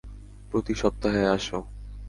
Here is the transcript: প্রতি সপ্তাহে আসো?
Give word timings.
প্রতি 0.51 0.73
সপ্তাহে 0.73 1.21
আসো? 1.27 1.59